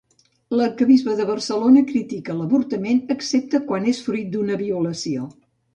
L'arquebisbe 0.59 1.13
de 1.19 1.27
Barcelona 1.31 1.83
critica 1.91 2.39
l'avortament 2.39 3.05
excepte 3.19 3.65
quan 3.69 3.89
és 3.95 4.05
fruit 4.09 4.35
d'una 4.37 4.63
violació. 4.69 5.33